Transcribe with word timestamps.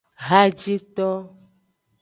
Hajito. 0.27 1.07